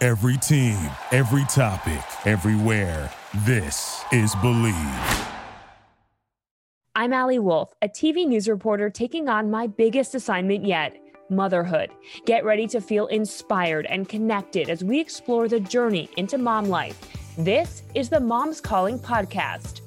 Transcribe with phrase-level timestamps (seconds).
[0.00, 0.78] Every team,
[1.10, 3.10] every topic, everywhere.
[3.38, 5.26] This is Believe.
[6.94, 10.96] I'm Allie Wolf, a TV news reporter taking on my biggest assignment yet
[11.30, 11.90] motherhood.
[12.26, 16.96] Get ready to feel inspired and connected as we explore the journey into mom life.
[17.36, 19.80] This is the Moms Calling podcast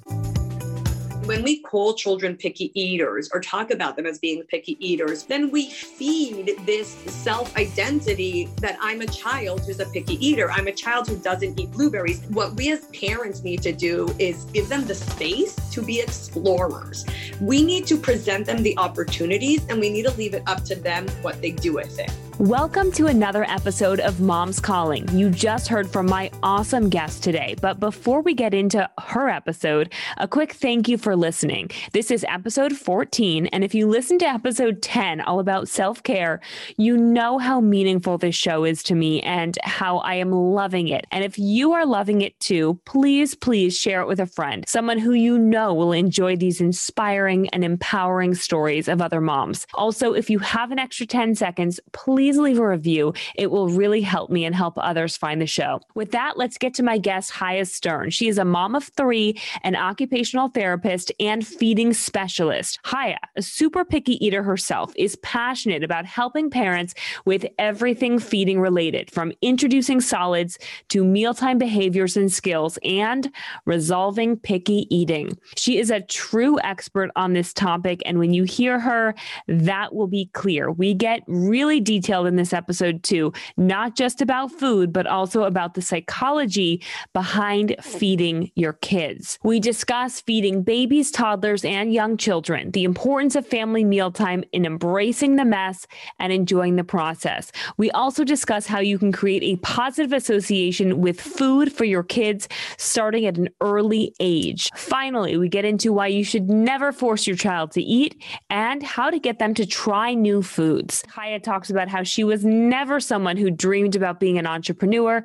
[1.26, 5.52] when we call children picky eaters or talk about them as being picky eaters, then
[5.52, 10.52] we feed this self identity that I'm a child who's a picky eater.
[10.52, 12.24] I'm a child who doesn't eat blueberries.
[12.30, 17.06] What we as parents need to do is give them the space to be explorers.
[17.40, 20.76] We need to present them the opportunities and we need to leave it up to
[20.76, 22.12] them what they do with it.
[22.40, 25.08] Welcome to another episode of Mom's Calling.
[25.16, 27.56] You just heard from my awesome guest today.
[27.62, 31.70] But before we get into her episode, a quick thank you for listening.
[31.92, 33.48] This is episode 14.
[33.48, 36.40] And if you listen to episode 10, all about self care,
[36.78, 41.06] you know how meaningful this show is to me and how I am loving it.
[41.12, 44.98] And if you are loving it too, please, please share it with a friend, someone
[44.98, 49.68] who you know will enjoy these inspiring and empowering stories of other moms.
[49.75, 53.14] Also, if you have an extra 10 seconds, please please leave a review.
[53.36, 55.81] It will really help me and help others find the show.
[55.96, 58.09] With that, let's get to my guest, Chaya Stern.
[58.09, 62.80] She is a mom of three, an occupational therapist, and feeding specialist.
[62.86, 66.94] Chaya, a super picky eater herself, is passionate about helping parents
[67.25, 73.30] with everything feeding related, from introducing solids to mealtime behaviors and skills and
[73.66, 75.38] resolving picky eating.
[75.58, 78.02] She is a true expert on this topic.
[78.06, 79.16] And when you hear her,
[79.48, 80.72] that will be clear.
[80.72, 85.44] We get really detailed detailed in this episode too, not just about food, but also
[85.44, 86.84] about the psychology
[87.14, 89.40] behind feeding your kids.
[89.44, 95.38] We discuss feeding babies, toddlers, and young children, the importance of family mealtime in embracing
[95.38, 95.88] the mess
[96.20, 97.50] and enjoying the process.
[97.78, 102.50] We also discuss how you can create a positive association with food for your kids
[102.78, 104.70] starting at an early age.
[104.76, 109.10] Finally, we get into why you should never force your child to eat and how
[109.10, 111.04] to get them to try new foods.
[111.16, 115.23] Chaya talks about how Uh, she was never someone who dreamed about being an entrepreneur,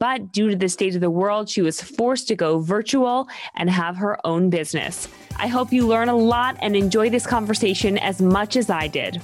[0.00, 3.70] but due to the state of the world, she was forced to go virtual and
[3.70, 5.06] have her own business.
[5.36, 9.22] I hope you learn a lot and enjoy this conversation as much as I did.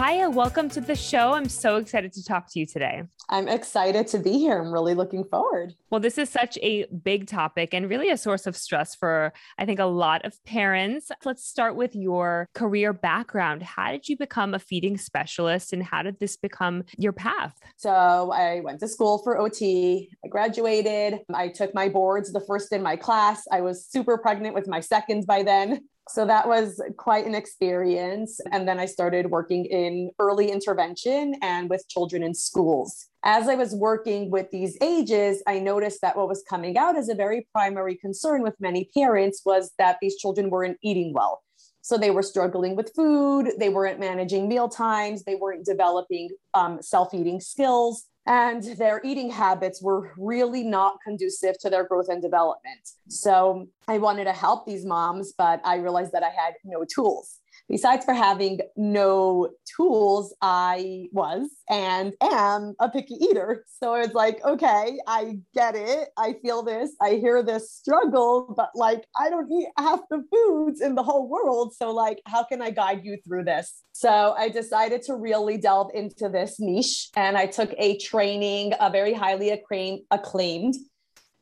[0.00, 1.34] Chaya, welcome to the show.
[1.34, 3.02] I'm so excited to talk to you today.
[3.28, 4.58] I'm excited to be here.
[4.58, 5.74] I'm really looking forward.
[5.90, 9.66] Well, this is such a big topic and really a source of stress for, I
[9.66, 11.10] think, a lot of parents.
[11.26, 13.62] Let's start with your career background.
[13.62, 17.60] How did you become a feeding specialist and how did this become your path?
[17.76, 20.08] So, I went to school for OT.
[20.24, 21.20] I graduated.
[21.34, 23.42] I took my boards, the first in my class.
[23.52, 25.82] I was super pregnant with my second by then.
[26.12, 28.40] So that was quite an experience.
[28.50, 33.06] And then I started working in early intervention and with children in schools.
[33.22, 37.08] As I was working with these ages, I noticed that what was coming out as
[37.08, 41.42] a very primary concern with many parents was that these children weren't eating well.
[41.82, 46.82] So they were struggling with food, they weren't managing meal times, they weren't developing um,
[46.82, 52.22] self eating skills and their eating habits were really not conducive to their growth and
[52.22, 52.90] development.
[53.08, 57.39] So I wanted to help these moms, but I realized that I had no tools
[57.70, 63.64] besides for having no tools, I was and am a picky eater.
[63.82, 66.08] So it's like, okay, I get it.
[66.18, 66.90] I feel this.
[67.00, 71.28] I hear this struggle, but like, I don't eat half the foods in the whole
[71.28, 71.74] world.
[71.74, 73.82] So, like, how can I guide you through this?
[73.92, 78.90] So, I decided to really delve into this niche and I took a training, a
[78.90, 80.74] very highly acclaimed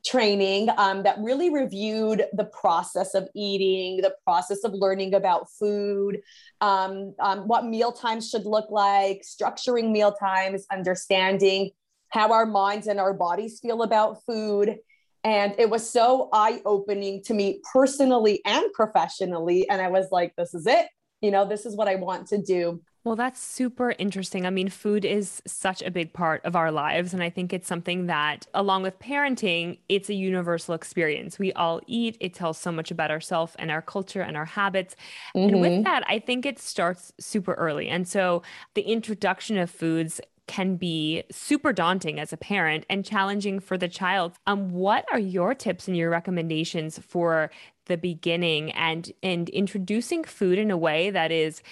[0.08, 6.20] training um, that really reviewed the process of eating, the process of learning about food,
[6.60, 11.70] um, um, what meal times should look like, structuring meal times, understanding
[12.10, 14.76] how our minds and our bodies feel about food.
[15.25, 19.69] And it was so eye opening to me personally and professionally.
[19.69, 20.87] And I was like, this is it.
[21.20, 22.81] You know, this is what I want to do.
[23.04, 24.44] Well, that's super interesting.
[24.44, 27.14] I mean, food is such a big part of our lives.
[27.14, 31.38] And I think it's something that, along with parenting, it's a universal experience.
[31.38, 34.96] We all eat, it tells so much about ourselves and our culture and our habits.
[35.34, 35.48] Mm-hmm.
[35.48, 35.82] And with mm-hmm.
[35.84, 37.88] that, I think it starts super early.
[37.88, 38.42] And so
[38.74, 43.86] the introduction of foods can be super daunting as a parent and challenging for the
[43.86, 44.32] child.
[44.46, 47.50] Um, what are your tips and your recommendations for
[47.88, 51.62] the beginning and and introducing food in a way that is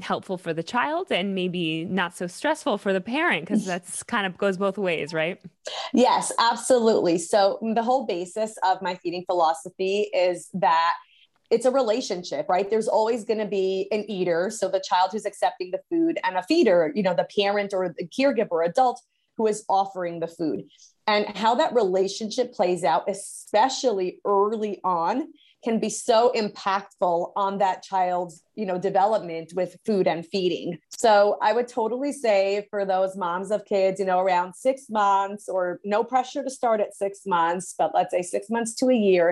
[0.00, 4.26] helpful for the child and maybe not so stressful for the parent because that's kind
[4.26, 5.40] of goes both ways right
[5.92, 10.94] yes absolutely so mm, the whole basis of my feeding philosophy is that
[11.50, 12.68] it's a relationship, right?
[12.68, 16.36] There's always going to be an eater, so the child who's accepting the food, and
[16.36, 19.00] a feeder, you know, the parent or the caregiver, adult
[19.36, 20.64] who is offering the food.
[21.06, 25.32] And how that relationship plays out, especially early on,
[25.66, 30.78] can be so impactful on that child's you know development with food and feeding.
[31.04, 35.48] So i would totally say for those moms of kids you know around six months
[35.48, 39.00] or no pressure to start at six months but let's say six months to a
[39.10, 39.26] year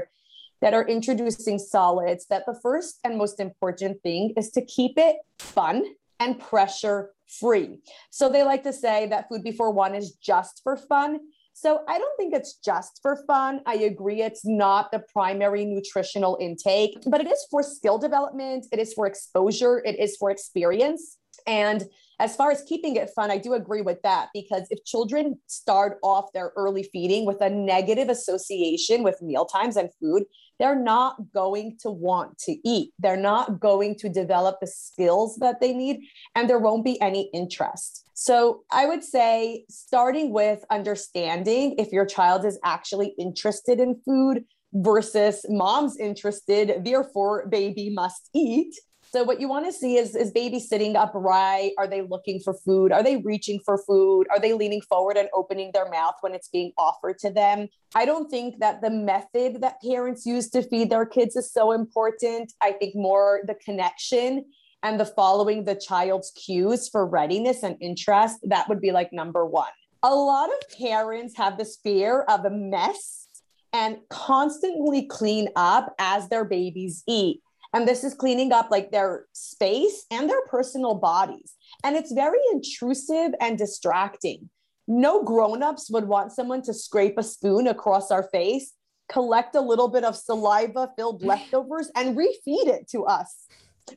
[0.63, 5.17] that are introducing solids that the first and most important thing is to keep it
[5.39, 5.85] fun
[6.19, 6.99] and pressure
[7.41, 7.69] free
[8.11, 11.21] so they like to say that food before one is just for fun
[11.55, 13.61] so I don't think it's just for fun.
[13.65, 18.81] I agree it's not the primary nutritional intake, but it is for skill development, it
[18.81, 21.17] is for exposure, it is for experience.
[21.47, 21.85] And
[22.19, 25.99] as far as keeping it fun, I do agree with that because if children start
[26.03, 30.25] off their early feeding with a negative association with meal times and food,
[30.59, 32.93] they're not going to want to eat.
[32.99, 36.01] They're not going to develop the skills that they need,
[36.35, 38.04] and there won't be any interest.
[38.15, 44.45] So, I would say starting with understanding if your child is actually interested in food
[44.73, 48.75] versus mom's interested, therefore, baby must eat
[49.15, 51.71] so what you want to see is is baby sitting upright?
[51.79, 52.91] Are they looking for food?
[52.91, 54.27] Are they reaching for food?
[54.29, 57.69] Are they leaning forward and opening their mouth when it's being offered to them?
[57.95, 61.71] I don't think that the method that parents use to feed their kids is so
[61.71, 62.55] important.
[62.61, 64.47] I think more the connection
[64.85, 69.47] and the following the child's cues for readiness and interest, that would be like number
[69.47, 69.67] 1.
[70.03, 73.27] A lot of parents have this fear of a mess
[73.73, 77.41] and constantly clean up as their babies eat.
[77.73, 81.55] And this is cleaning up like their space and their personal bodies.
[81.83, 84.51] And it's very intrusive and distracting.
[84.87, 88.75] No grown-ups would want someone to scrape a spoon across our face,
[89.09, 93.47] collect a little bit of saliva filled leftovers, and refeed it to us.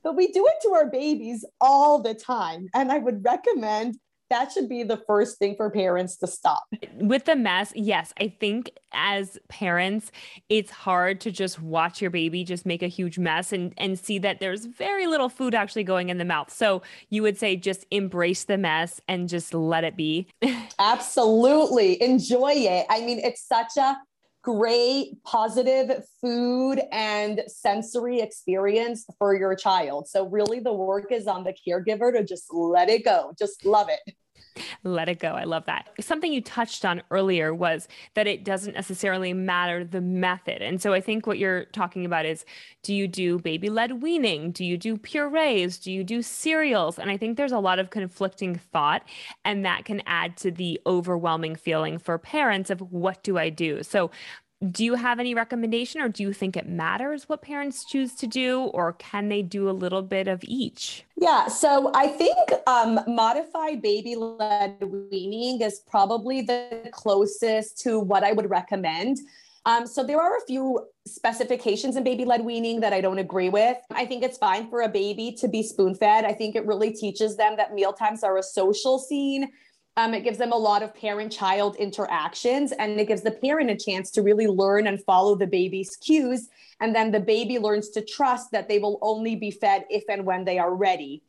[0.03, 2.67] But we do it to our babies all the time.
[2.73, 3.97] And I would recommend
[4.29, 6.63] that should be the first thing for parents to stop.
[6.95, 10.11] With the mess, yes, I think as parents,
[10.49, 14.19] it's hard to just watch your baby just make a huge mess and and see
[14.19, 16.51] that there's very little food actually going in the mouth.
[16.51, 20.27] So you would say just embrace the mess and just let it be.
[20.79, 22.01] Absolutely.
[22.01, 22.85] Enjoy it.
[22.89, 23.97] I mean, it's such a
[24.47, 30.07] great positive food and sensory experience for your child.
[30.07, 33.89] So, really, the work is on the caregiver to just let it go, just love
[33.89, 34.15] it.
[34.83, 35.29] Let it go.
[35.29, 35.89] I love that.
[35.99, 40.61] Something you touched on earlier was that it doesn't necessarily matter the method.
[40.61, 42.45] And so I think what you're talking about is
[42.83, 44.51] do you do baby led weaning?
[44.51, 45.77] Do you do purees?
[45.77, 46.99] Do you do cereals?
[46.99, 49.03] And I think there's a lot of conflicting thought,
[49.45, 53.83] and that can add to the overwhelming feeling for parents of what do I do?
[53.83, 54.11] So
[54.71, 58.25] do you have any recommendation or do you think it matters what parents choose to
[58.25, 62.99] do or can they do a little bit of each yeah so i think um,
[63.07, 69.19] modified baby led weaning is probably the closest to what i would recommend
[69.67, 73.49] um, so there are a few specifications in baby led weaning that I don't agree
[73.49, 73.75] with.
[73.91, 76.23] I think it's fine for a baby to be spoon fed.
[76.23, 79.49] I think it really teaches them that meal times are a social scene
[79.97, 83.71] um, it gives them a lot of parent child interactions and it gives the parent
[83.71, 86.49] a chance to really learn and follow the baby's cues.
[86.79, 90.23] And then the baby learns to trust that they will only be fed if and
[90.23, 91.23] when they are ready.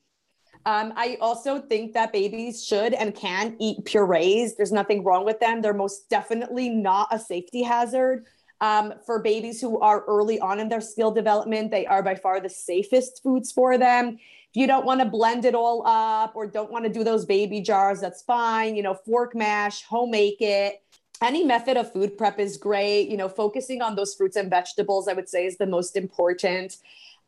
[0.66, 4.54] Um, I also think that babies should and can eat purees.
[4.56, 5.62] There's nothing wrong with them.
[5.62, 8.26] They're most definitely not a safety hazard.
[8.60, 12.40] Um, for babies who are early on in their skill development, they are by far
[12.40, 14.18] the safest foods for them.
[14.50, 17.26] If you don't want to blend it all up or don't want to do those
[17.26, 18.76] baby jars, that's fine.
[18.76, 20.82] You know, fork mash, home make it.
[21.20, 23.08] Any method of food prep is great.
[23.08, 26.78] You know, focusing on those fruits and vegetables, I would say, is the most important.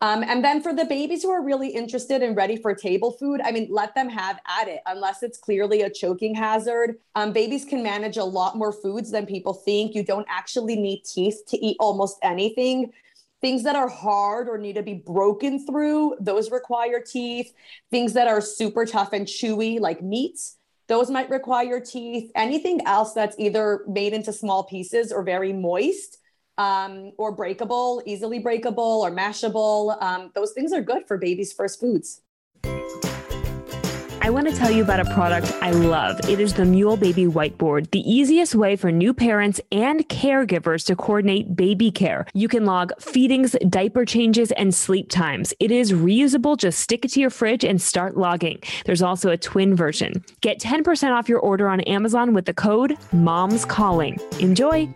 [0.03, 3.43] Um, and then for the babies who are really interested and ready for table food,
[3.45, 6.99] I mean, let them have at it unless it's clearly a choking hazard.
[7.17, 9.95] Um, babies can manage a lot more foods than people think.
[9.95, 12.93] You don't actually need teeth to eat almost anything.
[13.41, 17.53] Things that are hard or need to be broken through, those require teeth.
[17.91, 20.57] Things that are super tough and chewy, like meats,
[20.89, 22.31] those might require teeth.
[22.35, 26.19] Anything else that's either made into small pieces or very moist
[26.59, 30.01] um, or breakable, easily breakable or mashable.
[30.03, 32.21] Um, those things are good for babies' first foods.
[34.23, 36.21] I want to tell you about a product I love.
[36.29, 40.95] It is the Mule Baby Whiteboard, the easiest way for new parents and caregivers to
[40.95, 42.27] coordinate baby care.
[42.35, 45.55] You can log feedings, diaper changes, and sleep times.
[45.59, 46.59] It is reusable.
[46.59, 48.59] Just stick it to your fridge and start logging.
[48.85, 50.23] There's also a twin version.
[50.43, 54.19] Get 10% off your order on Amazon with the code MOMS CALLING.
[54.39, 54.87] Enjoy!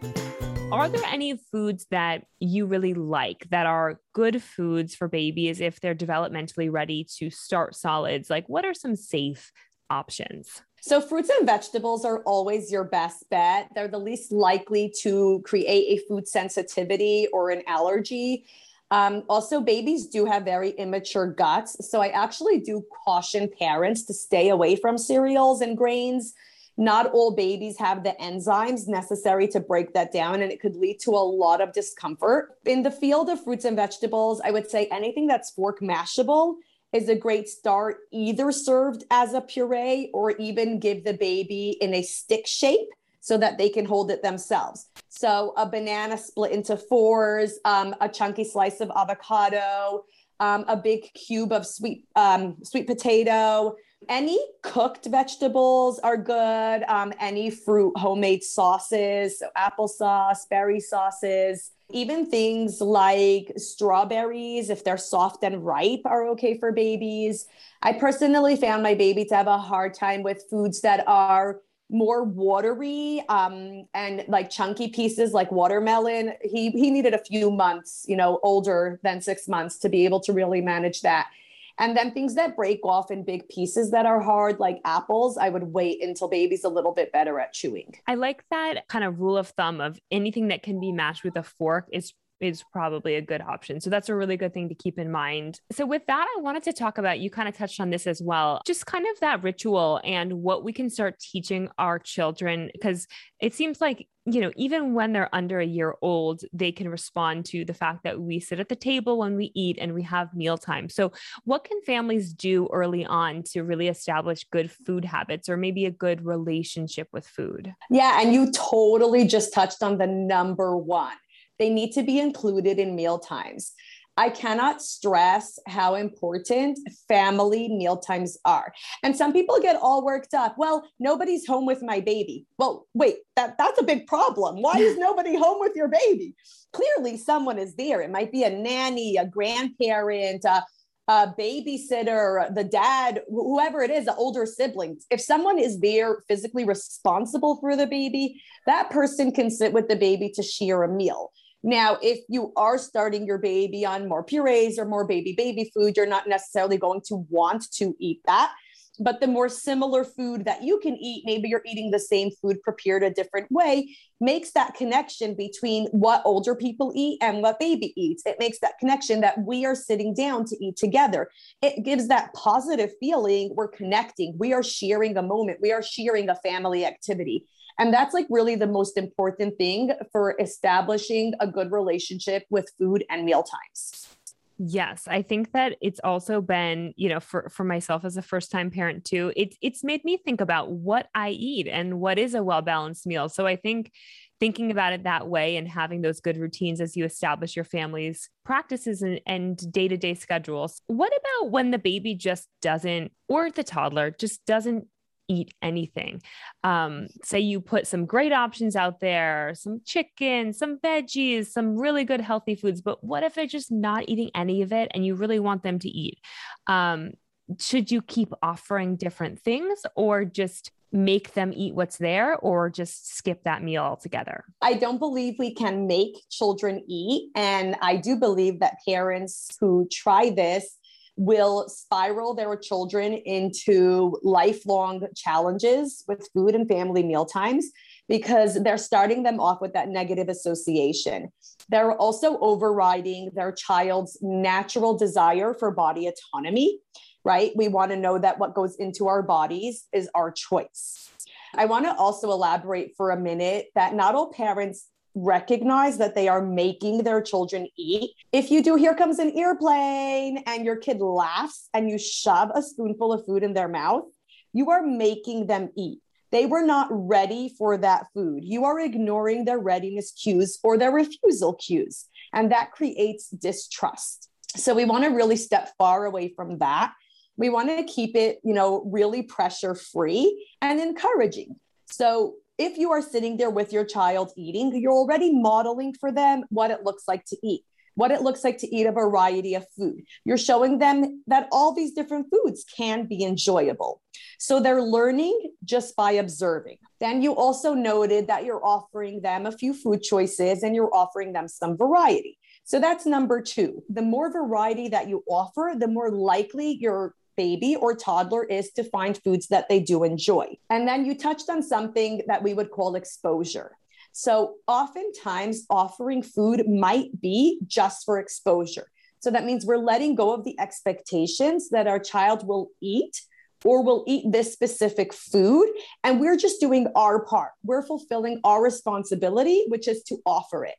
[0.74, 5.80] Are there any foods that you really like that are good foods for babies if
[5.80, 8.28] they're developmentally ready to start solids?
[8.28, 9.52] Like, what are some safe
[9.88, 10.62] options?
[10.80, 13.68] So, fruits and vegetables are always your best bet.
[13.74, 18.44] They're the least likely to create a food sensitivity or an allergy.
[18.90, 21.88] Um, also, babies do have very immature guts.
[21.88, 26.34] So, I actually do caution parents to stay away from cereals and grains
[26.76, 30.98] not all babies have the enzymes necessary to break that down, and it could lead
[31.00, 32.56] to a lot of discomfort.
[32.64, 36.56] In the field of fruits and vegetables, I would say anything that's fork mashable
[36.92, 41.92] is a great start, either served as a puree or even give the baby in
[41.94, 42.88] a stick shape
[43.20, 44.88] so that they can hold it themselves.
[45.08, 50.04] So a banana split into fours, um, a chunky slice of avocado,
[50.40, 53.76] um, a big cube of sweet um, sweet potato,
[54.08, 56.82] any cooked vegetables are good.
[56.88, 64.96] Um, any fruit, homemade sauces, so applesauce, berry sauces, even things like strawberries, if they're
[64.96, 67.46] soft and ripe, are okay for babies.
[67.82, 72.24] I personally found my baby to have a hard time with foods that are more
[72.24, 76.32] watery um, and like chunky pieces like watermelon.
[76.42, 80.20] He he needed a few months, you know, older than six months to be able
[80.20, 81.28] to really manage that.
[81.78, 85.48] And then things that break off in big pieces that are hard, like apples, I
[85.48, 87.94] would wait until baby's a little bit better at chewing.
[88.06, 91.36] I like that kind of rule of thumb of anything that can be mashed with
[91.36, 92.12] a fork is
[92.44, 93.80] is probably a good option.
[93.80, 95.60] So that's a really good thing to keep in mind.
[95.72, 98.22] So with that, I wanted to talk about you kind of touched on this as
[98.22, 98.60] well.
[98.66, 103.06] Just kind of that ritual and what we can start teaching our children because
[103.40, 107.44] it seems like you know, even when they're under a year old, they can respond
[107.44, 110.34] to the fact that we sit at the table when we eat and we have
[110.34, 110.88] mealtime.
[110.88, 111.12] So,
[111.44, 115.90] what can families do early on to really establish good food habits or maybe a
[115.90, 117.74] good relationship with food?
[117.90, 118.20] Yeah.
[118.20, 121.12] And you totally just touched on the number one.
[121.58, 123.72] They need to be included in meal times.
[124.16, 128.72] I cannot stress how important family meal times are.
[129.02, 130.54] And some people get all worked up.
[130.56, 132.46] Well, nobody's home with my baby.
[132.58, 134.62] Well, wait, that, that's a big problem.
[134.62, 136.34] Why is nobody home with your baby?
[136.72, 138.00] Clearly, someone is there.
[138.00, 140.64] It might be a nanny, a grandparent, a,
[141.08, 145.06] a babysitter, the dad, whoever it is, the older siblings.
[145.10, 149.96] If someone is there physically responsible for the baby, that person can sit with the
[149.96, 151.32] baby to share a meal.
[151.64, 155.96] Now, if you are starting your baby on more purees or more baby baby food,
[155.96, 158.52] you're not necessarily going to want to eat that.
[159.00, 162.62] But the more similar food that you can eat, maybe you're eating the same food
[162.62, 167.94] prepared a different way, makes that connection between what older people eat and what baby
[167.96, 168.22] eats.
[168.26, 171.30] It makes that connection that we are sitting down to eat together.
[171.62, 176.28] It gives that positive feeling we're connecting, we are sharing a moment, we are sharing
[176.28, 177.48] a family activity.
[177.78, 183.04] And that's like really the most important thing for establishing a good relationship with food
[183.10, 184.08] and meal times.
[184.56, 188.70] Yes, I think that it's also been, you know, for for myself as a first-time
[188.70, 192.42] parent too, it's it's made me think about what I eat and what is a
[192.42, 193.28] well-balanced meal.
[193.28, 193.90] So I think
[194.38, 198.30] thinking about it that way and having those good routines as you establish your family's
[198.44, 200.80] practices and, and day-to-day schedules.
[200.86, 204.86] What about when the baby just doesn't or the toddler just doesn't
[205.28, 206.22] eat anything.
[206.62, 212.04] Um, say you put some great options out there, some chicken, some veggies, some really
[212.04, 215.14] good healthy foods, but what if they're just not eating any of it and you
[215.14, 216.18] really want them to eat?
[216.66, 217.12] Um,
[217.60, 223.16] should you keep offering different things or just make them eat what's there or just
[223.16, 224.44] skip that meal altogether?
[224.62, 227.30] I don't believe we can make children eat.
[227.34, 230.78] And I do believe that parents who try this
[231.16, 237.70] will spiral their children into lifelong challenges with food and family meal times
[238.08, 241.28] because they're starting them off with that negative association.
[241.68, 246.80] They're also overriding their child's natural desire for body autonomy,
[247.24, 247.52] right?
[247.56, 251.10] We want to know that what goes into our bodies is our choice.
[251.56, 256.28] I want to also elaborate for a minute that not all parents recognize that they
[256.28, 258.10] are making their children eat.
[258.32, 262.62] If you do, here comes an airplane, and your kid laughs and you shove a
[262.62, 264.04] spoonful of food in their mouth,
[264.52, 266.00] you are making them eat.
[266.30, 268.44] They were not ready for that food.
[268.44, 274.28] You are ignoring their readiness cues or their refusal cues, and that creates distrust.
[274.56, 276.92] So we want to really step far away from that.
[277.36, 281.56] We want to keep it, you know, really pressure free and encouraging.
[281.86, 286.44] So if you are sitting there with your child eating, you're already modeling for them
[286.50, 287.62] what it looks like to eat
[287.94, 290.04] what it looks like to eat a variety of food.
[290.24, 294.00] You're showing them that all these different foods can be enjoyable.
[294.38, 296.78] So they're learning just by observing.
[297.00, 301.32] Then you also noted that you're offering them a few food choices and you're offering
[301.32, 302.38] them some variety.
[302.64, 303.82] So that's number two.
[303.88, 308.84] The more variety that you offer, the more likely your baby or toddler is to
[308.84, 310.56] find foods that they do enjoy.
[310.70, 313.76] And then you touched on something that we would call exposure.
[314.12, 318.86] So, oftentimes, offering food might be just for exposure.
[319.18, 323.22] So, that means we're letting go of the expectations that our child will eat
[323.64, 325.68] or will eat this specific food.
[326.04, 327.52] And we're just doing our part.
[327.64, 330.76] We're fulfilling our responsibility, which is to offer it.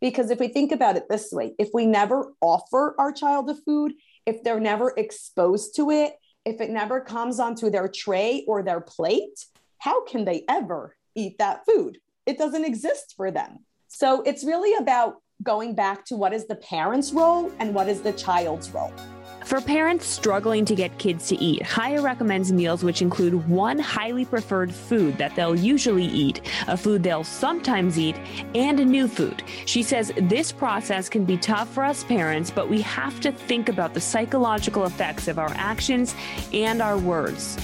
[0.00, 3.54] Because if we think about it this way, if we never offer our child the
[3.54, 3.94] food,
[4.26, 6.14] if they're never exposed to it,
[6.44, 9.46] if it never comes onto their tray or their plate,
[9.78, 11.98] how can they ever eat that food?
[12.26, 13.60] it doesn't exist for them.
[13.88, 18.02] So it's really about going back to what is the parent's role and what is
[18.02, 18.92] the child's role.
[19.46, 24.24] For parents struggling to get kids to eat, Chaya recommends meals which include one highly
[24.24, 28.16] preferred food that they'll usually eat, a food they'll sometimes eat,
[28.56, 29.44] and a new food.
[29.64, 33.68] She says this process can be tough for us parents, but we have to think
[33.68, 36.16] about the psychological effects of our actions
[36.52, 37.56] and our words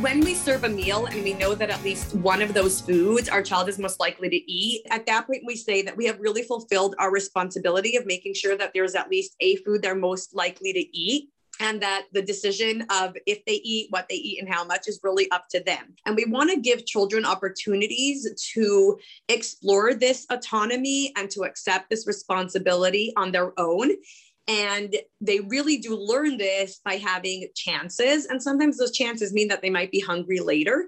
[0.00, 3.28] when we serve a meal and we know that at least one of those foods
[3.28, 6.18] our child is most likely to eat, at that point we say that we have
[6.20, 10.34] really fulfilled our responsibility of making sure that there's at least a food they're most
[10.34, 11.28] likely to eat
[11.60, 15.00] and that the decision of if they eat, what they eat, and how much is
[15.02, 15.94] really up to them.
[16.06, 22.06] And we want to give children opportunities to explore this autonomy and to accept this
[22.06, 23.90] responsibility on their own.
[24.50, 28.26] And they really do learn this by having chances.
[28.26, 30.86] And sometimes those chances mean that they might be hungry later.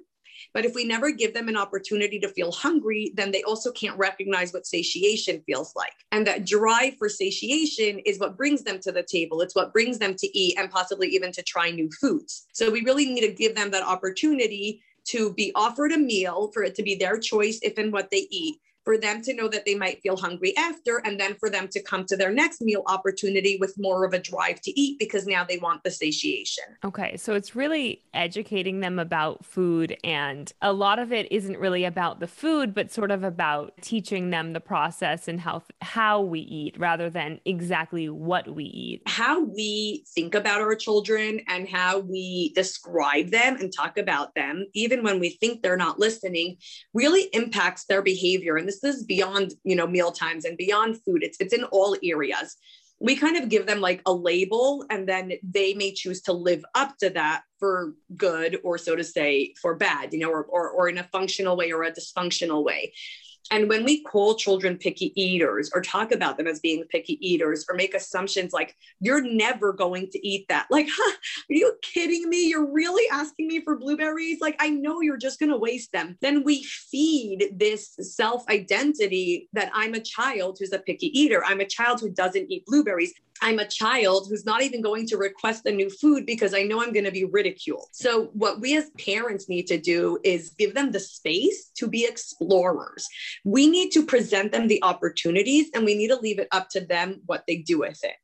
[0.53, 3.96] But if we never give them an opportunity to feel hungry, then they also can't
[3.96, 5.92] recognize what satiation feels like.
[6.11, 9.40] And that drive for satiation is what brings them to the table.
[9.42, 12.44] It's what brings them to eat and possibly even to try new foods.
[12.53, 16.64] So we really need to give them that opportunity to be offered a meal, for
[16.64, 19.64] it to be their choice if and what they eat, for them to know that
[19.64, 22.83] they might feel hungry after, and then for them to come to their next meal
[22.87, 26.64] opportunity with more of a drive to eat because now they want the satiation.
[26.85, 31.85] Okay, so it's really educating them about food, and a lot of it isn't really
[31.85, 36.40] about the food, but sort of about teaching them the process and how how we
[36.40, 39.03] eat rather than exactly what we eat.
[39.07, 44.66] How we think about our children and how we describe them and talk about them,
[44.75, 46.57] even when we think they're not listening,
[46.95, 48.57] really impacts their behavior.
[48.57, 51.22] And this is beyond you know meal times and beyond food.
[51.22, 52.56] It's it's in all areas.
[53.00, 56.64] We kind of give them like a label and then they may choose to live
[56.76, 60.70] up to that for good or so to say for bad you know or, or,
[60.70, 62.92] or in a functional way or a dysfunctional way
[63.50, 67.66] and when we call children picky eaters or talk about them as being picky eaters
[67.68, 71.16] or make assumptions like, you're never going to eat that, like, huh,
[71.50, 72.48] are you kidding me?
[72.48, 74.40] You're really asking me for blueberries?
[74.40, 76.16] Like, I know you're just going to waste them.
[76.20, 81.44] Then we feed this self identity that I'm a child who's a picky eater.
[81.44, 83.12] I'm a child who doesn't eat blueberries.
[83.40, 86.83] I'm a child who's not even going to request a new food because I know
[86.83, 87.88] I'm going to be ridiculed.
[87.92, 92.05] So, what we as parents need to do is give them the space to be
[92.05, 93.07] explorers.
[93.45, 96.81] We need to present them the opportunities and we need to leave it up to
[96.81, 98.14] them what they do with it.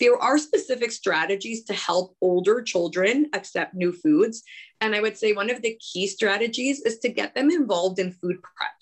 [0.00, 4.42] There are specific strategies to help older children accept new foods.
[4.80, 8.12] And I would say one of the key strategies is to get them involved in
[8.12, 8.77] food prep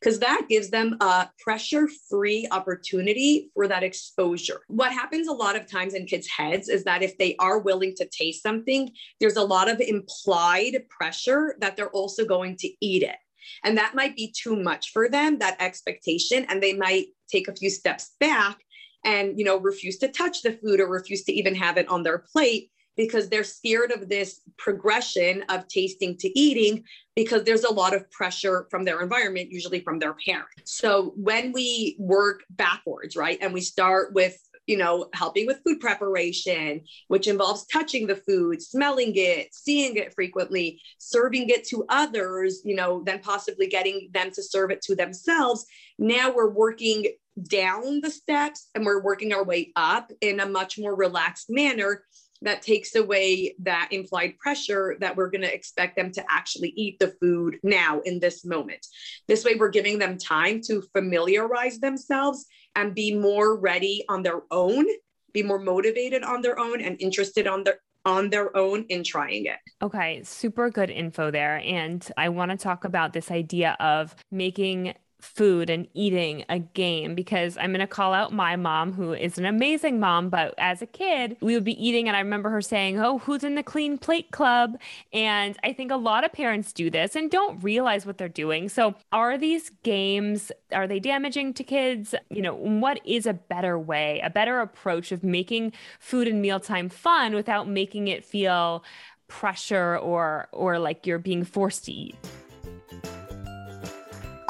[0.00, 4.60] because that gives them a pressure free opportunity for that exposure.
[4.68, 7.94] What happens a lot of times in kids' heads is that if they are willing
[7.96, 13.02] to taste something, there's a lot of implied pressure that they're also going to eat
[13.02, 13.16] it.
[13.64, 17.54] And that might be too much for them, that expectation, and they might take a
[17.54, 18.58] few steps back
[19.04, 22.02] and you know refuse to touch the food or refuse to even have it on
[22.02, 27.72] their plate because they're scared of this progression of tasting to eating because there's a
[27.72, 30.50] lot of pressure from their environment, usually from their parents.
[30.64, 35.80] So when we work backwards, right, and we start with you know, helping with food
[35.80, 42.62] preparation, which involves touching the food, smelling it, seeing it frequently, serving it to others,
[42.64, 45.66] you know, then possibly getting them to serve it to themselves.
[45.98, 47.06] Now we're working
[47.42, 52.02] down the steps and we're working our way up in a much more relaxed manner
[52.42, 56.98] that takes away that implied pressure that we're going to expect them to actually eat
[56.98, 58.86] the food now in this moment.
[59.26, 64.42] This way, we're giving them time to familiarize themselves and be more ready on their
[64.50, 64.86] own,
[65.32, 69.46] be more motivated on their own and interested on their on their own in trying
[69.46, 69.58] it.
[69.82, 71.60] Okay, super good info there.
[71.64, 77.14] And I want to talk about this idea of making food and eating a game
[77.14, 80.28] because I'm going to call out my mom, who is an amazing mom.
[80.28, 83.44] But as a kid, we would be eating, and I remember her saying, Oh, who's
[83.44, 84.78] in the clean plate club?
[85.12, 88.68] And I think a lot of parents do this and don't realize what they're doing.
[88.68, 92.14] So, are these games, are they damaging to kids?
[92.30, 96.88] You know, what is a better way, a better approach of making food and mealtime
[96.88, 98.84] fun without making it feel
[99.28, 102.16] pressure or or like you're being forced to eat?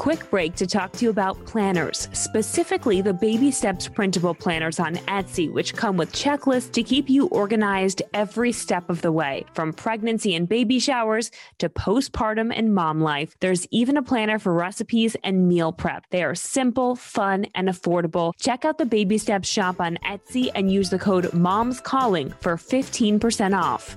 [0.06, 4.94] Quick break to talk to you about planners, specifically the Baby Steps printable planners on
[5.08, 9.44] Etsy, which come with checklists to keep you organized every step of the way.
[9.52, 14.52] From pregnancy and baby showers to postpartum and mom life, there's even a planner for
[14.52, 16.04] recipes and meal prep.
[16.10, 18.32] They are simple, fun, and affordable.
[18.38, 22.56] Check out the Baby Steps shop on Etsy and use the code MOMS CALLING for
[22.56, 23.96] 15% off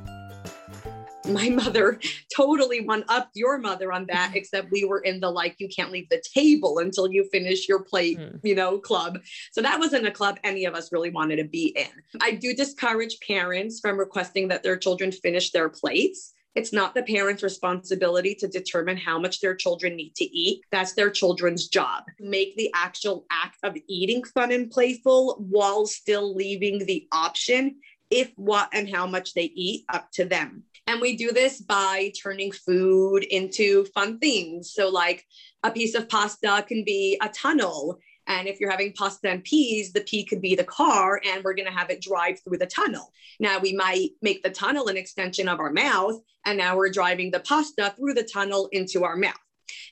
[1.27, 1.99] my mother
[2.35, 4.37] totally one up your mother on that, mm-hmm.
[4.37, 7.83] except we were in the like, you can't leave the table until you finish your
[7.83, 8.39] plate, mm.
[8.43, 9.19] you know, club.
[9.51, 12.21] So that wasn't a club any of us really wanted to be in.
[12.21, 16.33] I do discourage parents from requesting that their children finish their plates.
[16.55, 20.63] It's not the parent's responsibility to determine how much their children need to eat.
[20.71, 22.03] That's their children's job.
[22.19, 27.75] Make the actual act of eating fun and playful while still leaving the option
[28.09, 30.63] if what and how much they eat up to them.
[30.89, 34.73] And we do this by turning food into fun things.
[34.73, 35.23] So, like
[35.61, 37.99] a piece of pasta can be a tunnel.
[38.25, 41.53] And if you're having pasta and peas, the pea could be the car, and we're
[41.53, 43.13] going to have it drive through the tunnel.
[43.39, 47.29] Now, we might make the tunnel an extension of our mouth, and now we're driving
[47.29, 49.35] the pasta through the tunnel into our mouth.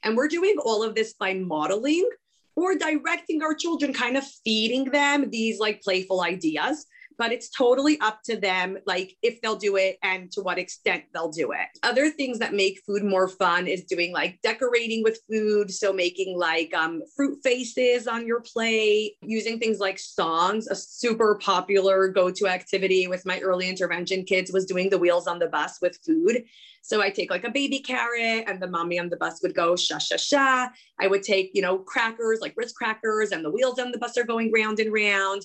[0.04, 2.10] And we're doing all of this by modeling
[2.56, 8.00] or directing our children, kind of feeding them these like playful ideas but it's totally
[8.00, 11.68] up to them, like if they'll do it and to what extent they'll do it.
[11.84, 15.72] Other things that make food more fun is doing like decorating with food.
[15.72, 20.68] So making like um, fruit faces on your plate, using things like songs.
[20.68, 25.28] A super popular go to activity with my early intervention kids was doing the wheels
[25.28, 26.44] on the bus with food.
[26.88, 29.76] So I take like a baby carrot and the mommy on the bus would go
[29.76, 30.70] sha sha sha.
[31.00, 34.18] I would take, you know, crackers like Ritz crackers and the wheels on the bus
[34.18, 35.42] are going round and round.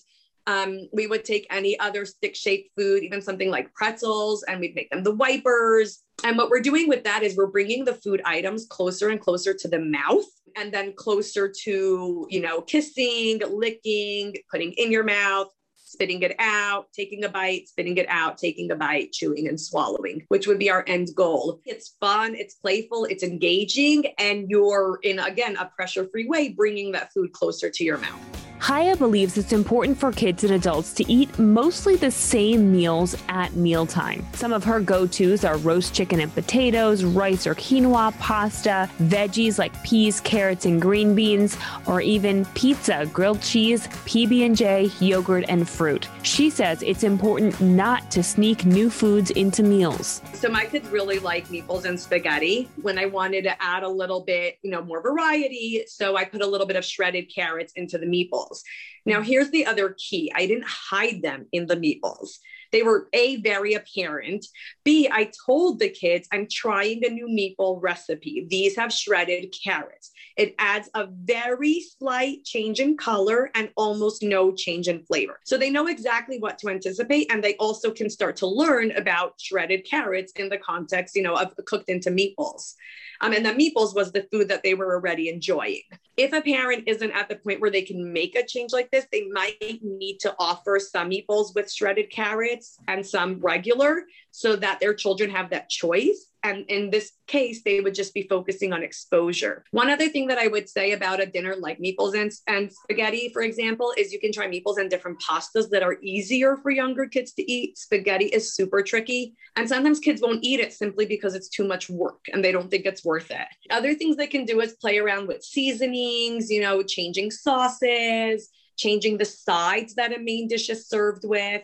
[0.47, 4.75] Um, we would take any other stick shaped food, even something like pretzels, and we'd
[4.75, 6.01] make them the wipers.
[6.25, 9.55] And what we're doing with that is we're bringing the food items closer and closer
[9.55, 10.27] to the mouth
[10.57, 16.87] and then closer to, you know, kissing, licking, putting in your mouth, spitting it out,
[16.95, 20.71] taking a bite, spitting it out, taking a bite, chewing and swallowing, which would be
[20.71, 21.61] our end goal.
[21.65, 26.93] It's fun, it's playful, it's engaging, and you're in, again, a pressure free way, bringing
[26.93, 28.42] that food closer to your mouth.
[28.63, 33.53] Chaya believes it's important for kids and adults to eat mostly the same meals at
[33.57, 34.25] mealtime.
[34.35, 39.59] Some of her go tos are roast chicken and potatoes, rice or quinoa, pasta, veggies
[39.59, 46.07] like peas, carrots, and green beans, or even pizza, grilled cheese, PB&J, yogurt, and fruit.
[46.23, 50.23] She says it's important not to sneak new foods into meals.
[50.35, 52.71] So my kids really like meatballs and spaghetti.
[52.81, 56.43] When I wanted to add a little bit, you know, more variety, so I put
[56.43, 58.63] a little bit of shredded carrots into the meatballs meatballs.
[59.05, 62.39] Now, here's the other key I didn't hide them in the meatballs.
[62.73, 64.47] They were A, very apparent.
[64.83, 68.47] B, I told the kids I'm trying a new meatball recipe.
[68.49, 70.11] These have shredded carrots.
[70.37, 75.39] It adds a very slight change in color and almost no change in flavor.
[75.45, 77.31] So they know exactly what to anticipate.
[77.31, 81.35] And they also can start to learn about shredded carrots in the context, you know,
[81.35, 82.75] of cooked into meatballs.
[83.21, 85.83] Um, and the meatballs was the food that they were already enjoying.
[86.17, 89.07] If a parent isn't at the point where they can make a change like this,
[89.13, 94.81] they might need to offer some meatballs with shredded carrots and some regular so that
[94.81, 98.83] their children have that choice And in this case, they would just be focusing on
[98.83, 99.65] exposure.
[99.71, 103.31] One other thing that I would say about a dinner like meatballs and, and spaghetti,
[103.33, 107.07] for example, is you can try meatballs and different pastas that are easier for younger
[107.07, 107.79] kids to eat.
[107.79, 109.37] Spaghetti is super tricky.
[109.55, 112.71] And sometimes kids won't eat it simply because it's too much work and they don't
[112.71, 113.47] think it's worth it.
[113.71, 119.19] Other things they can do is play around with seasonings, you know, changing sauces, changing
[119.19, 121.63] the sides that a main dish is served with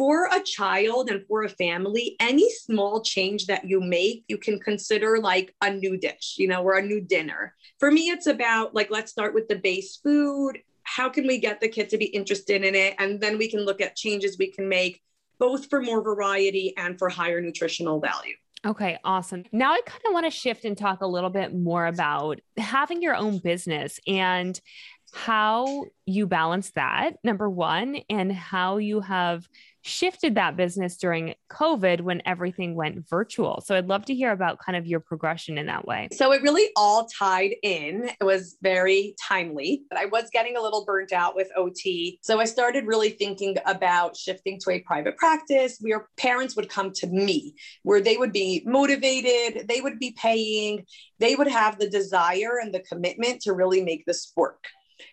[0.00, 4.58] for a child and for a family, any small change that you make, you can
[4.58, 7.54] consider like a new dish, you know, or a new dinner.
[7.78, 10.56] For me, it's about like, let's start with the base food.
[10.84, 12.94] How can we get the kid to be interested in it?
[12.98, 15.02] And then we can look at changes we can make
[15.38, 18.36] both for more variety and for higher nutritional value.
[18.66, 19.44] Okay, awesome.
[19.52, 23.02] Now I kind of want to shift and talk a little bit more about having
[23.02, 24.58] your own business and
[25.12, 29.48] how you balance that, number one, and how you have
[29.82, 33.62] shifted that business during COVID when everything went virtual.
[33.64, 36.08] So I'd love to hear about kind of your progression in that way.
[36.12, 38.10] So it really all tied in.
[38.20, 39.82] It was very timely.
[39.88, 42.18] But I was getting a little burnt out with OT.
[42.22, 46.92] So I started really thinking about shifting to a private practice where parents would come
[46.92, 50.84] to me, where they would be motivated, they would be paying,
[51.18, 54.64] they would have the desire and the commitment to really make this work.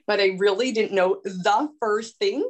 [0.05, 2.47] But I really didn't know the first thing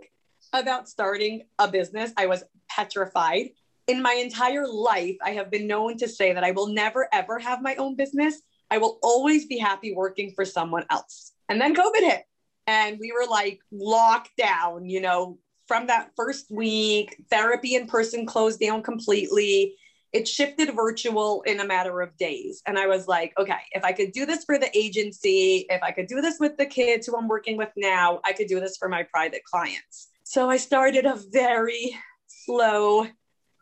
[0.54, 2.12] about starting a business.
[2.18, 3.50] I was petrified.
[3.88, 7.40] In my entire life, I have been known to say that I will never, ever
[7.40, 8.42] have my own business.
[8.70, 11.32] I will always be happy working for someone else.
[11.48, 12.24] And then COVID hit,
[12.68, 18.26] and we were like locked down, you know, from that first week, therapy in person
[18.26, 19.76] closed down completely.
[20.14, 22.62] It shifted virtual in a matter of days.
[22.66, 25.92] And I was like, okay, if I could do this for the agency, if I
[25.92, 28.78] could do this with the kids who I'm working with now, I could do this
[28.78, 30.10] for my private clients.
[30.30, 33.08] So I started a very slow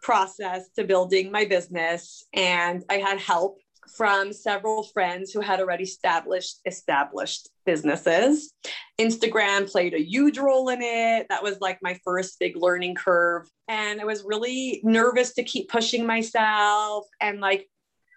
[0.01, 3.59] process to building my business and I had help
[3.95, 8.51] from several friends who had already established established businesses.
[8.99, 11.27] Instagram played a huge role in it.
[11.29, 15.69] That was like my first big learning curve and I was really nervous to keep
[15.69, 17.69] pushing myself and like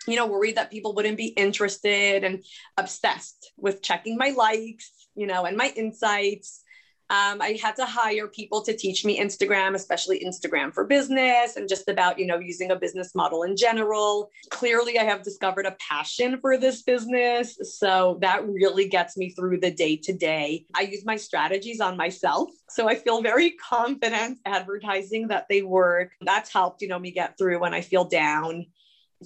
[0.06, 2.42] you know worried that people wouldn't be interested and
[2.78, 6.64] obsessed with checking my likes, you know, and my insights
[7.10, 11.68] um, I had to hire people to teach me Instagram, especially Instagram for business and
[11.68, 14.30] just about, you know, using a business model in general.
[14.50, 17.58] Clearly, I have discovered a passion for this business.
[17.78, 20.66] So that really gets me through the day to day.
[20.74, 22.50] I use my strategies on myself.
[22.68, 26.10] So I feel very confident advertising that they work.
[26.20, 28.66] That's helped, you know, me get through when I feel down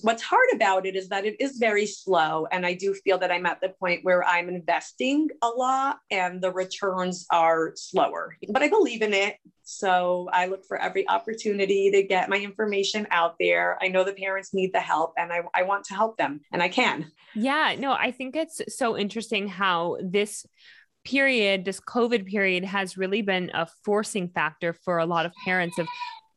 [0.00, 3.30] what's hard about it is that it is very slow and i do feel that
[3.30, 8.62] i'm at the point where i'm investing a lot and the returns are slower but
[8.62, 9.36] i believe in it.
[9.64, 13.78] So i look for every opportunity to get my information out there.
[13.80, 16.62] I know the parents need the help and i, I want to help them and
[16.62, 17.10] i can.
[17.34, 20.46] Yeah no i think it's so interesting how this
[21.04, 25.78] period this covid period has really been a forcing factor for a lot of parents
[25.78, 25.86] of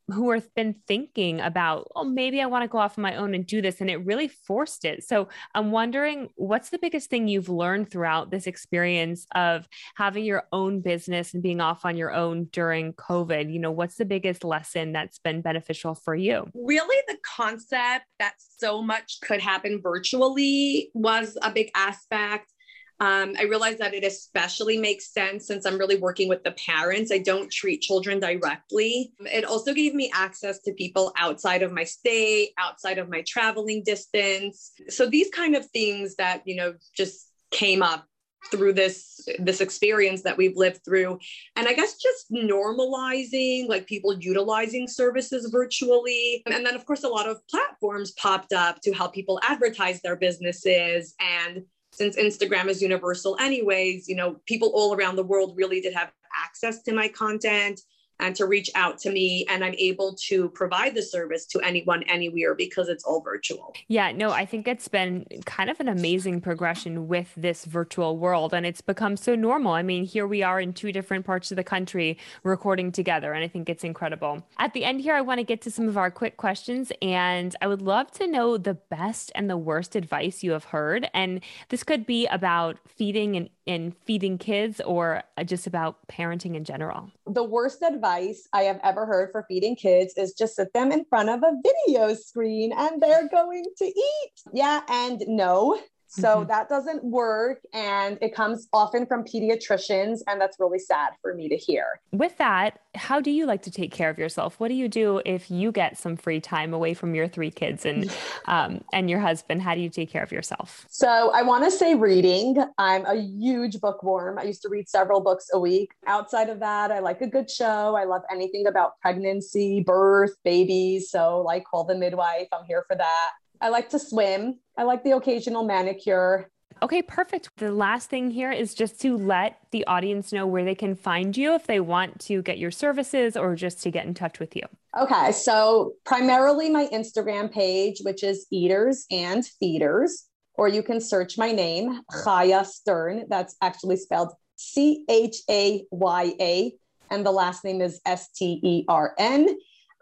[0.07, 3.33] who have been thinking about, oh, maybe I want to go off on my own
[3.33, 3.81] and do this.
[3.81, 5.03] And it really forced it.
[5.03, 10.43] So I'm wondering what's the biggest thing you've learned throughout this experience of having your
[10.51, 13.51] own business and being off on your own during COVID?
[13.51, 16.47] You know, what's the biggest lesson that's been beneficial for you?
[16.53, 22.51] Really, the concept that so much could happen virtually was a big aspect.
[22.99, 27.11] Um, I realize that it especially makes sense since I'm really working with the parents.
[27.11, 29.11] I don't treat children directly.
[29.19, 33.83] It also gave me access to people outside of my state, outside of my traveling
[33.83, 34.71] distance.
[34.87, 38.05] So these kind of things that, you know, just came up
[38.51, 41.17] through this this experience that we've lived through
[41.55, 47.07] and i guess just normalizing like people utilizing services virtually and then of course a
[47.07, 51.63] lot of platforms popped up to help people advertise their businesses and
[51.95, 56.11] since Instagram is universal anyways, you know, people all around the world really did have
[56.35, 57.81] access to my content
[58.19, 62.03] and to reach out to me and i'm able to provide the service to anyone
[62.03, 63.73] anywhere because it's all virtual.
[63.87, 68.53] Yeah no i think it's been kind of an amazing progression with this virtual world
[68.53, 69.73] and it's become so normal.
[69.73, 73.43] I mean here we are in two different parts of the country recording together and
[73.43, 74.43] i think it's incredible.
[74.57, 77.55] At the end here i want to get to some of our quick questions and
[77.61, 81.41] i would love to know the best and the worst advice you have heard and
[81.69, 86.63] this could be about feeding and in feeding kids or uh, just about parenting in
[86.63, 87.11] general?
[87.27, 91.05] The worst advice I have ever heard for feeding kids is just sit them in
[91.05, 94.31] front of a video screen and they're going to eat.
[94.53, 95.79] Yeah, and no.
[96.15, 96.47] So mm-hmm.
[96.47, 97.61] that doesn't work.
[97.73, 100.19] And it comes often from pediatricians.
[100.27, 101.99] And that's really sad for me to hear.
[102.11, 104.59] With that, how do you like to take care of yourself?
[104.59, 107.85] What do you do if you get some free time away from your three kids
[107.85, 108.09] and
[108.47, 109.61] um, and your husband?
[109.61, 110.85] How do you take care of yourself?
[110.89, 112.57] So I want to say reading.
[112.77, 114.39] I'm a huge bookworm.
[114.39, 115.91] I used to read several books a week.
[116.07, 117.95] Outside of that, I like a good show.
[117.95, 121.09] I love anything about pregnancy, birth, babies.
[121.09, 122.47] So like call the midwife.
[122.53, 123.29] I'm here for that.
[123.61, 124.59] I like to swim.
[124.77, 126.49] I like the occasional manicure.
[126.83, 127.49] Okay, perfect.
[127.57, 131.35] The last thing here is just to let the audience know where they can find
[131.35, 134.55] you if they want to get your services or just to get in touch with
[134.55, 134.63] you.
[134.99, 141.37] Okay, so primarily my Instagram page, which is Eaters and Feeders, or you can search
[141.37, 143.25] my name, Chaya Stern.
[143.29, 146.73] That's actually spelled C H A Y A,
[147.09, 149.47] and the last name is S T E R N.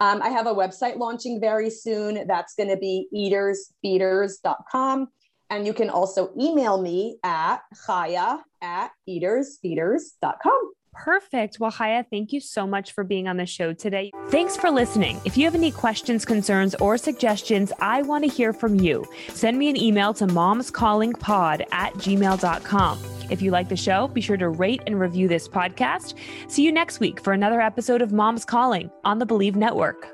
[0.00, 2.26] Um, I have a website launching very soon.
[2.26, 5.08] That's going to be eatersfeeders.com.
[5.50, 10.72] And you can also email me at chaya at eatersfeeders.com.
[10.94, 11.58] Perfect.
[11.60, 14.10] Well, Chaya, thank you so much for being on the show today.
[14.28, 15.20] Thanks for listening.
[15.24, 19.04] If you have any questions, concerns, or suggestions, I want to hear from you.
[19.28, 22.98] Send me an email to momscallingpod at gmail.com.
[23.30, 26.14] If you like the show, be sure to rate and review this podcast.
[26.48, 30.13] See you next week for another episode of Moms Calling on the Believe Network.